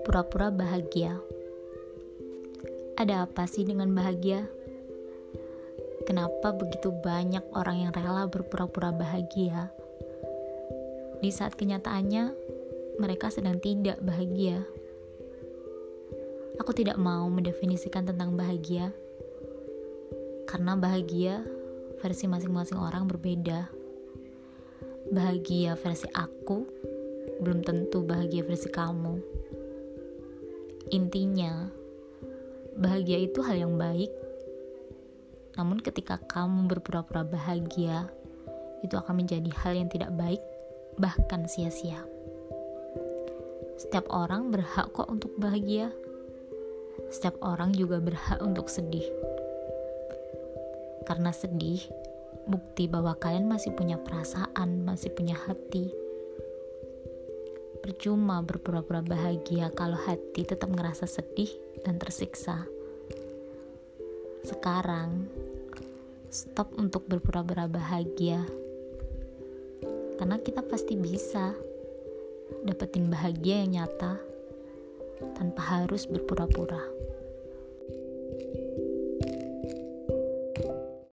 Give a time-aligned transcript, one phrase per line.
[0.00, 1.20] Pura-pura bahagia.
[2.96, 4.48] Ada apa sih dengan bahagia?
[6.08, 9.68] Kenapa begitu banyak orang yang rela berpura-pura bahagia?
[11.20, 12.32] Di saat kenyataannya,
[12.96, 14.64] mereka sedang tidak bahagia.
[16.56, 18.96] Aku tidak mau mendefinisikan tentang bahagia,
[20.48, 21.44] karena bahagia
[22.00, 23.79] versi masing-masing orang berbeda.
[25.10, 26.62] Bahagia versi aku
[27.42, 29.18] belum tentu bahagia versi kamu.
[30.94, 31.66] Intinya,
[32.78, 34.06] bahagia itu hal yang baik.
[35.58, 38.06] Namun ketika kamu berpura-pura bahagia,
[38.86, 40.38] itu akan menjadi hal yang tidak baik,
[40.94, 42.06] bahkan sia-sia.
[43.82, 45.90] Setiap orang berhak kok untuk bahagia.
[47.10, 49.10] Setiap orang juga berhak untuk sedih.
[51.02, 51.82] Karena sedih,
[52.46, 55.90] bukti bahwa kalian masih punya perasaan, masih punya hati.
[57.80, 61.48] Percuma berpura-pura bahagia kalau hati tetap ngerasa sedih
[61.80, 62.68] dan tersiksa.
[64.44, 65.28] Sekarang,
[66.28, 68.44] stop untuk berpura-pura bahagia.
[70.20, 71.56] Karena kita pasti bisa
[72.62, 74.20] dapetin bahagia yang nyata
[75.36, 76.80] tanpa harus berpura-pura.